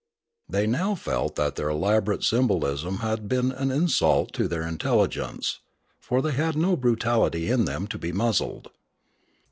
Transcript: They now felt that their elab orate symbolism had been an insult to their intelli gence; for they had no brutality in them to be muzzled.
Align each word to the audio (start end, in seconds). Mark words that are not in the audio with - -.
They 0.49 0.65
now 0.65 0.95
felt 0.95 1.35
that 1.35 1.57
their 1.57 1.67
elab 1.67 2.05
orate 2.05 2.23
symbolism 2.23 3.01
had 3.05 3.27
been 3.29 3.51
an 3.51 3.69
insult 3.69 4.33
to 4.33 4.47
their 4.47 4.63
intelli 4.63 5.07
gence; 5.07 5.59
for 5.99 6.23
they 6.23 6.31
had 6.31 6.55
no 6.57 6.75
brutality 6.75 7.51
in 7.51 7.65
them 7.65 7.85
to 7.85 7.99
be 7.99 8.11
muzzled. 8.11 8.71